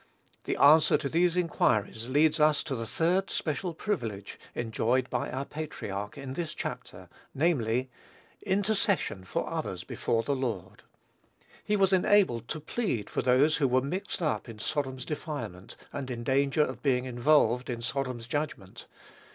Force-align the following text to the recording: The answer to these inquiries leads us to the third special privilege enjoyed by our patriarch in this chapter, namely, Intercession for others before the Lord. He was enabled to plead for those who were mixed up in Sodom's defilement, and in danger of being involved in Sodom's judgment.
The 0.45 0.57
answer 0.57 0.97
to 0.97 1.07
these 1.07 1.35
inquiries 1.35 2.09
leads 2.09 2.39
us 2.39 2.63
to 2.63 2.73
the 2.75 2.87
third 2.87 3.29
special 3.29 3.75
privilege 3.75 4.39
enjoyed 4.55 5.07
by 5.11 5.29
our 5.29 5.45
patriarch 5.45 6.17
in 6.17 6.33
this 6.33 6.55
chapter, 6.55 7.07
namely, 7.35 7.91
Intercession 8.41 9.23
for 9.23 9.47
others 9.47 9.83
before 9.83 10.23
the 10.23 10.35
Lord. 10.35 10.81
He 11.63 11.75
was 11.75 11.93
enabled 11.93 12.47
to 12.47 12.59
plead 12.59 13.11
for 13.11 13.21
those 13.21 13.57
who 13.57 13.67
were 13.67 13.79
mixed 13.79 14.23
up 14.23 14.49
in 14.49 14.57
Sodom's 14.57 15.05
defilement, 15.05 15.75
and 15.93 16.09
in 16.09 16.23
danger 16.23 16.63
of 16.63 16.81
being 16.81 17.05
involved 17.05 17.69
in 17.69 17.83
Sodom's 17.83 18.25
judgment. 18.25 18.87